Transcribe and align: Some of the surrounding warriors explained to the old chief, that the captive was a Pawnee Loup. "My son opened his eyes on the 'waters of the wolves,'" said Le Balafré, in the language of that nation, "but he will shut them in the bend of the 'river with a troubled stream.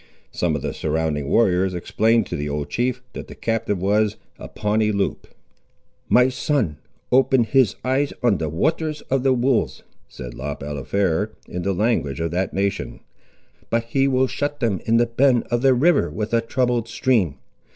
Some 0.31 0.55
of 0.55 0.63
the 0.63 0.73
surrounding 0.73 1.27
warriors 1.29 1.75
explained 1.75 2.25
to 2.25 2.35
the 2.35 2.49
old 2.49 2.71
chief, 2.71 3.03
that 3.13 3.27
the 3.27 3.35
captive 3.35 3.79
was 3.79 4.15
a 4.39 4.47
Pawnee 4.47 4.91
Loup. 4.91 5.27
"My 6.09 6.27
son 6.27 6.77
opened 7.11 7.49
his 7.49 7.75
eyes 7.85 8.11
on 8.23 8.39
the 8.39 8.49
'waters 8.49 9.01
of 9.11 9.21
the 9.21 9.31
wolves,'" 9.31 9.83
said 10.07 10.33
Le 10.33 10.55
Balafré, 10.55 11.29
in 11.47 11.61
the 11.61 11.73
language 11.73 12.19
of 12.19 12.31
that 12.31 12.51
nation, 12.51 13.01
"but 13.69 13.83
he 13.83 14.07
will 14.07 14.25
shut 14.25 14.59
them 14.59 14.81
in 14.87 14.97
the 14.97 15.05
bend 15.05 15.43
of 15.51 15.61
the 15.61 15.75
'river 15.75 16.09
with 16.09 16.33
a 16.33 16.41
troubled 16.41 16.87
stream. 16.87 17.35